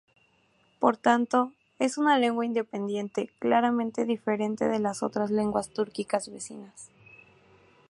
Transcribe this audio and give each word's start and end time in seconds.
Por 0.79 0.97
tanto, 0.97 1.53
es 1.77 1.99
una 1.99 2.17
lengua 2.17 2.43
independiente 2.43 3.29
claramente 3.37 4.05
diferente 4.05 4.67
de 4.67 4.79
las 4.79 5.03
otras 5.03 5.29
lenguas 5.29 5.69
túrquicas 5.73 6.27
vecinas. 6.31 6.89